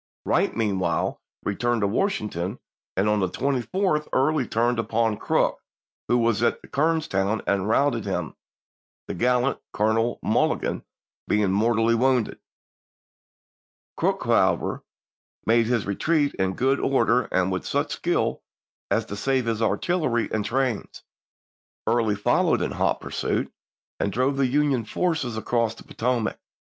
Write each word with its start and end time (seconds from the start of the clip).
Wright 0.25 0.57
meanwhile 0.57 1.21
returned 1.43 1.81
to 1.81 1.87
Washington; 1.87 2.57
and 2.97 3.07
on 3.07 3.19
the 3.19 3.29
24th 3.29 4.07
Early 4.11 4.47
turned 4.47 4.79
upon 4.79 5.15
Crook, 5.15 5.59
who 6.07 6.17
was 6.17 6.41
at 6.41 6.59
Kernstown, 6.71 7.43
and 7.45 7.67
routed 7.69 8.05
him, 8.05 8.35
the 9.07 9.13
gallant 9.13 9.59
Colonel 9.73 10.17
Mulligan 10.23 10.83
being 11.27 11.51
mortally 11.51 11.93
wounded. 11.93 12.39
Crook, 13.95 14.23
however, 14.25 14.83
made 15.45 15.67
his 15.67 15.85
retreat 15.85 16.33
in 16.33 16.53
good 16.55 16.79
order 16.79 17.25
and 17.31 17.51
with 17.51 17.63
such 17.63 17.93
skill 17.93 18.41
as 18.89 19.05
to 19.05 19.15
save 19.15 19.45
his 19.45 19.61
artillery 19.61 20.27
and 20.33 20.43
trains. 20.43 21.03
Early 21.85 22.15
followed 22.15 22.63
in 22.63 22.71
hot 22.71 23.01
pursuit, 23.01 23.53
and 23.99 24.11
drove 24.11 24.37
the 24.37 24.47
Union 24.47 24.83
forces 24.83 25.37
across 25.37 25.75
the 25.75 25.83
Potomac. 25.83 26.39